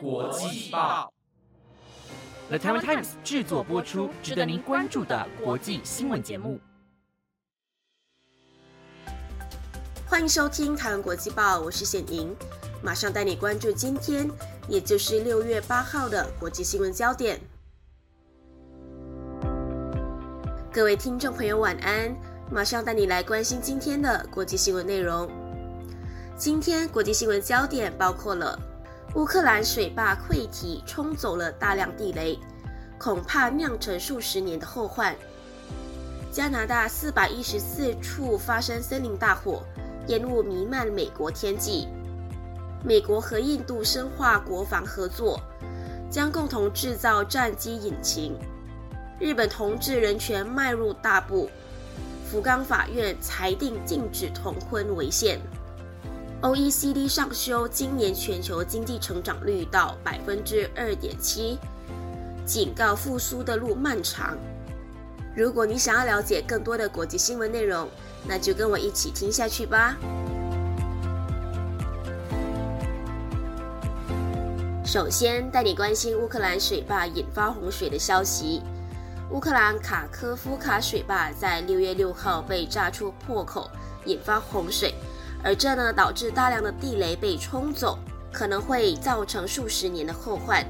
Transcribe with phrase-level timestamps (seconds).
[0.00, 1.12] 国际报
[2.48, 6.60] ，The Taiwan Times 制作播出，值得您关注的国际新闻节目。
[10.06, 12.34] 欢迎收听台湾国际报，我是显莹，
[12.82, 14.30] 马上带你关注今天，
[14.68, 17.40] 也就是六月八号的国际新闻焦点。
[20.72, 22.14] 各位听众朋友，晚安！
[22.50, 25.28] 马上带你来关心今天的国际新闻内容。
[26.36, 28.58] 今天国际新闻焦点包括了
[29.16, 32.38] 乌克兰水坝溃堤冲走了大量地雷，
[32.98, 35.14] 恐怕酿成数十年的后患；
[36.30, 39.62] 加拿大四百一十四处发生森林大火，
[40.08, 41.88] 烟雾弥漫美国天际；
[42.84, 45.40] 美国和印度深化国防合作，
[46.10, 48.32] 将共同制造战机引擎；
[49.18, 51.48] 日本同志人权迈入大步，
[52.30, 55.40] 福冈法院裁定禁止同婚违宪。
[56.46, 61.58] OECD 上修今年全球经济成长率到百分之二点七，
[62.44, 64.38] 警告复苏的路漫长。
[65.34, 67.88] 如果你想要了解更多的国际新闻内容，
[68.24, 69.96] 那就跟我一起听下去吧。
[74.84, 78.62] 首先带你关心乌克兰水坝引发洪水的消息。
[79.32, 83.68] 乌克兰卡科夫卡水坝在六月六号被炸出破口，
[84.04, 84.94] 引发洪水。
[85.42, 87.98] 而这呢，导致大量的地雷被冲走，
[88.32, 90.64] 可能会造成数十年的后患。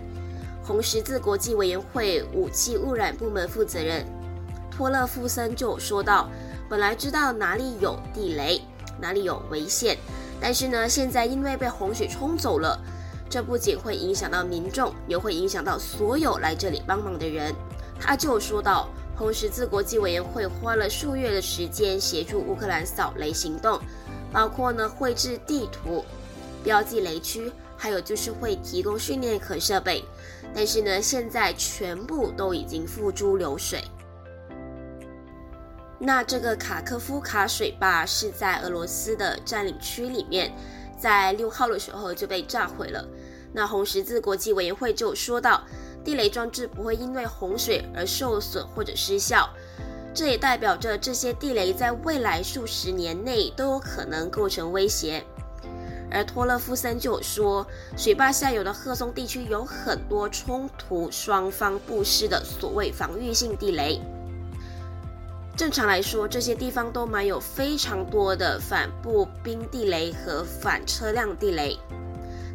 [0.62, 4.04] 红十字国际委员会武器污染部门负责人
[4.70, 6.28] 托勒夫森就说到
[6.68, 8.60] ：“本来知道哪里有地雷，
[9.00, 9.96] 哪里有危险，
[10.40, 12.78] 但是呢，现在因为被洪水冲走了，
[13.30, 17.54] 这不仅会影响到民众，也会影响到所有来这里帮忙的人。”
[17.98, 23.80] 他就说到：“红十字国际委员会花了数月的时间协助乌克兰扫雷行动。”
[24.36, 26.04] 包括呢绘制地图、
[26.62, 30.04] 标记雷区，还有就是会提供训练和设备。
[30.54, 33.82] 但是呢，现在全部都已经付诸流水。
[35.98, 40.54] 那这个卡科夫卡水坝是在俄罗斯的占领区里面，
[40.98, 43.02] 在六号的时候就被炸毁了。
[43.54, 45.62] 那红十字国际委员会就说到，
[46.04, 49.48] 地雷装置不会因为洪水而受损或者失效。
[50.16, 55.22] 这也代表着这些地雷在未来数十年内都有可能构成威胁。
[56.10, 57.66] 而托勒夫森就说，
[57.98, 64.00] 水坝下游的赫松地区有很多冲突双方布施的所谓防御性地雷。
[65.54, 71.78] 正常来说，这些地方都埋有非常多的反步兵地雷和反车辆地雷。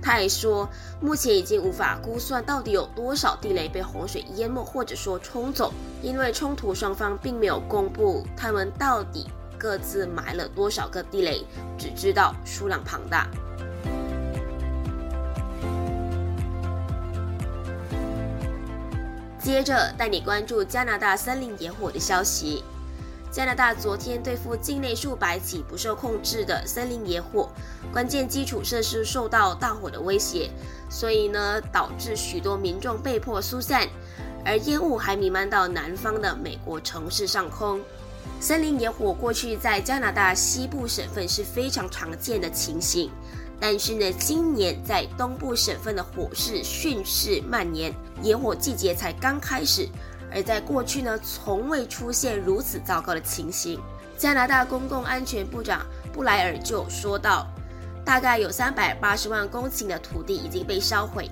[0.01, 0.67] 他还说，
[1.00, 11.45] 目前已经无法估算到底有多少地雷被洪水淹没或者说冲走，因为冲突双方并没有公布他们到底各自埋了多少个地雷，
[11.78, 13.28] 只知道数量庞大。
[19.38, 22.63] 接着带你关注加拿大森林野火的消息。
[23.31, 27.50] 加拿大昨天对付境内数百起不受控制的森林野火，
[27.94, 30.52] 关键基础设施受到大火的威胁，
[30.90, 33.88] 所以呢，导致许多民众被迫疏散，
[34.44, 37.80] 而烟雾还弥漫到南方的美国城市上空。
[38.42, 43.09] 森林野火过去在加拿大西部省份是非常常见的情形，
[43.62, 49.88] 但是呢，今年在东部省份的火势迅势蔓延，野火季节才刚开始。
[50.34, 53.80] 而在过去呢，从未出现如此糟糕的情形。
[54.18, 57.47] 加拿大公共安全部长布莱尔就说道
[58.06, 61.30] ：“大概有三百八十万公顷的土地已经被烧毁，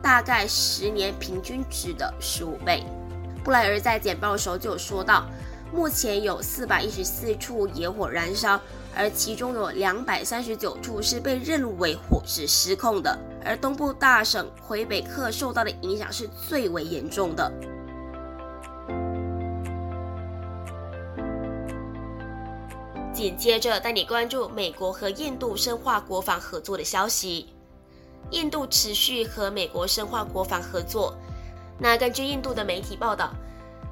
[0.00, 2.84] 大概十年平均值的十五倍。”
[3.42, 5.26] 布莱尔在简报的时候就说到
[5.74, 8.60] ：“目前有四百一十四处野火燃烧，
[8.94, 17.50] 而其中有两百三十九处是被认为火势失控的，而东部大省魁北克受到的影响是最为严重的。”
[23.18, 27.48] 紧接着带你关注美国和印度深化国防合作的消息。
[28.30, 31.12] 印度持续和美国深化国防合作。
[31.80, 33.34] 那根据印度的媒体报道，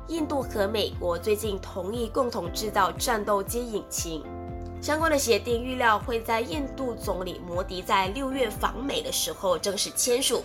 [0.06, 4.23] 印度和美国最近同意共同制造战斗机引擎。
[4.81, 10.44] 相关的协定预料会在印度总理摩迪在六月访美的时候正式签署。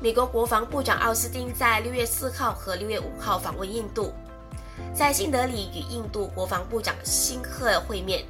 [0.00, 4.14] 美国国防部长奥斯汀在六月四号和六月五号访问印度。
[4.94, 8.24] 在新德里与印度国防部长辛赫会面。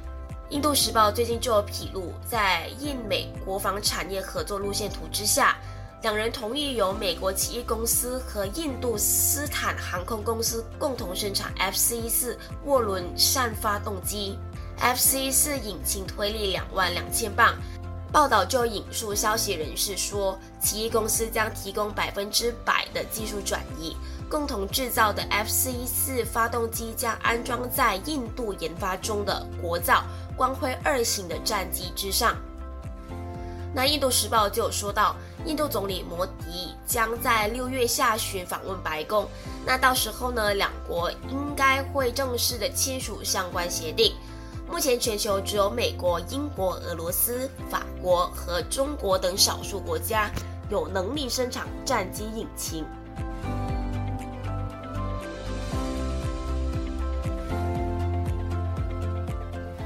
[0.49, 5.55] 印度时报最近就有披露，在印美国防产业合作路线图之下，
[6.01, 14.37] 两人同意由美国企业公司和印度斯坦航空公司共同生产 F C 四涡轮扇发动机。
[14.77, 17.55] F C 四引擎推力两万两千磅，
[18.11, 23.95] 报道就引述消息人士说，奇异公司将提供百分之百的技术转移，
[24.29, 30.03] 共同制造的 F 四四发动机将安装在印度研发中的国造
[30.35, 32.35] 光辉二型的战机之上。
[33.73, 35.15] 那印度时报就有说到，
[35.45, 39.25] 印度总理摩迪将在六月下旬访问白宫，
[39.65, 44.13] 那到时候呢，两国应该会正式的签署相关协定。
[44.71, 50.31] 目前全球只有美国、英国、俄罗斯、法国和中国等少数国家
[50.69, 52.85] 有能力生产战机引擎。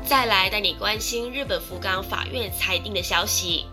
[0.06, 3.66] 再来带你关心日本福冈法院裁定的消息。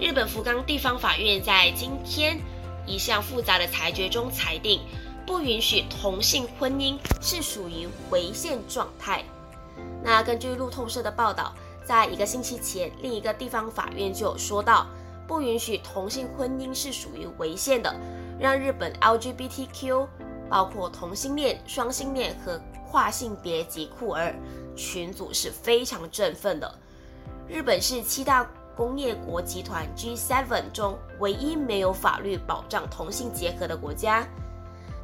[0.00, 2.40] 日本福冈地方法院在今天
[2.86, 4.80] 一项复杂的裁决中裁定，
[5.26, 9.24] 不允许同性婚姻是属于违宪状态。
[10.02, 11.54] 那根据路透社的报道，
[11.84, 14.86] 在一个星期前，另一个地方法院就有说到，
[15.26, 17.94] 不允许同性婚姻是属于违宪的，
[18.38, 20.06] 让日本 LGBTQ，
[20.48, 22.60] 包括同性恋、双性恋和
[22.90, 24.34] 跨性别及酷儿
[24.76, 26.74] 群组是非常振奋的。
[27.48, 28.46] 日本是七大。
[28.76, 34.26] 工业国集团 G7 中唯一没有法律保障同性结合的国家。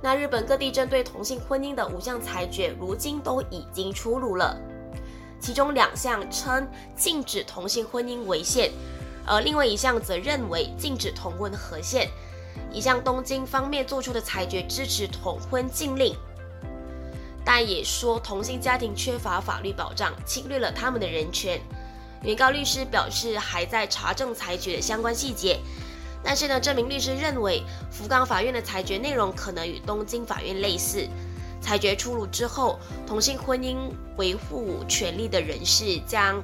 [0.01, 4.57] 那日本各地针对同性婚姻的五项裁决，如今都已经出炉了。
[5.41, 6.67] 其中两项称
[6.97, 8.71] 禁止同性婚姻违宪，
[9.27, 12.09] 而另外一项则认为禁止同婚合宪。
[12.73, 16.15] 一项东京方面做出的裁决支持同婚禁令，
[17.45, 21.61] 但也说同性家庭缺乏法律保障，侵略了他们的人权。
[22.23, 25.61] 原告律师表示，还在查证裁决的相关细节。
[26.25, 31.07] 但是呢，这名律师认为，福冈法院的裁决内容可能与东京法院类似。
[31.61, 33.77] 裁决出炉之后，同性婚姻
[34.17, 36.43] 维护权利的人士将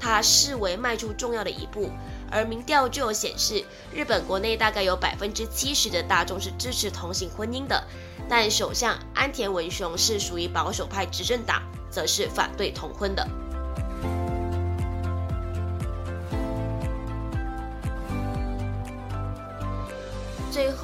[0.00, 1.90] 它视为迈出重要的一步。
[2.30, 3.64] 而民调就有显示，
[3.94, 7.84] 日本国内大概有百分之七十的大众是支持同性婚姻的，
[8.28, 13.24] 但首相安田文雄是属于保守派执政党，则是反对同婚的。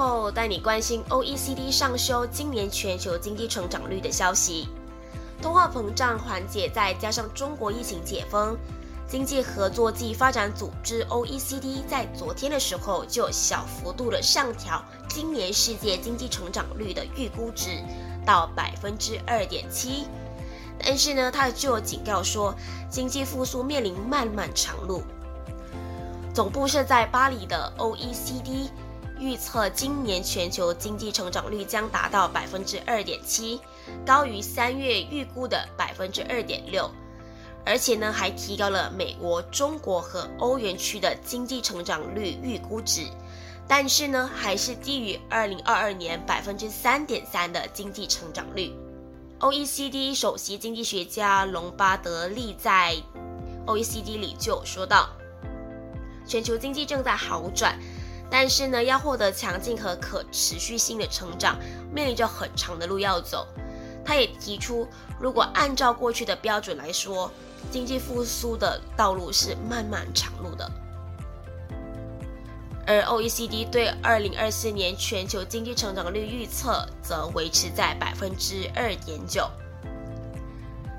[0.01, 4.67] 后带你关心 OECD 上修今年全球经济成长率的消息，
[5.43, 8.57] 通货膨胀缓解，再加上中国疫情解封，
[9.07, 17.69] 经济合作暨发展组织 OECD 在昨天的时候就小幅度的上调今年世界经济成长率的预估值
[18.25, 20.07] 到百分之二点七，
[20.83, 22.55] 但是呢，它就警告说
[22.89, 25.03] 经济复苏面临漫漫长路。
[26.33, 28.71] 总部设在巴黎的 OECD。
[29.21, 33.61] 预测今年全球经济成长率将达到百分之二点七，
[34.05, 36.91] 高于三月预估的百分之二点六，
[37.67, 43.07] 而且呢还提高了美国、中国和欧元区的经济成长率预估值，
[43.69, 48.75] 但是呢还是低于二零二二年百分之三点三的经济成长率。
[49.39, 52.97] OECD 首席经济学家隆巴德利在
[53.67, 55.11] OECD 里就说到，
[56.27, 57.79] 全球经济正在好转。
[58.31, 61.59] 但是呢，要获得强劲和可持续性的成长，
[61.93, 63.47] 面临着很长的路要走。
[64.05, 64.89] 他也提出，
[65.19, 67.31] 如果按照过去的标准来说，
[67.71, 70.71] 经济复苏的道路是漫漫长路的。
[72.87, 79.49] 而 OECD 对2024年全球经济成长率预测则维持在百分之二点九。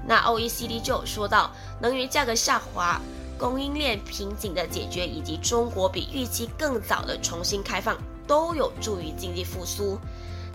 [0.08, 3.02] 那 OECD 就有说到，能源价格下滑。
[3.42, 9.98] 供应链瓶颈的解决，以及中国比预期更早的重新开放，都有助于经济复苏。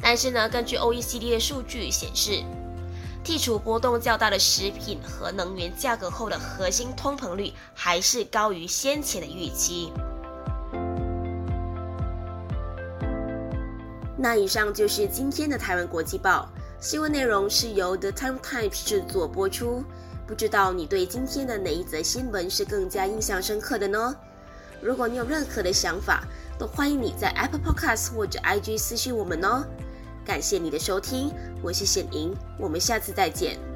[0.00, 2.44] 但是呢，根据 OECD 的数据显示，
[3.24, 9.92] 剔除波动较大的食品和能源价格后的核心通膨率还是高于先前的预期。
[14.16, 19.82] 那以上就是今天的台湾国际报新闻内容，是由 The Time Times 制作播出。
[20.26, 24.14] 不知道你对今天的哪一则新闻是更加印象深刻的呢？
[24.82, 26.24] 如果你有任何的想法，
[26.58, 29.64] 都欢迎你在 Apple Podcast 或者 IG 私信我们哦。
[30.24, 33.75] 感谢你的收听，我是显莹，我们下次再见。